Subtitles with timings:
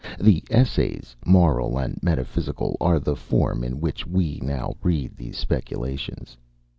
[0.19, 6.35] The "Essays, Moral and Metaphysical," are the form in which we now read these speculations.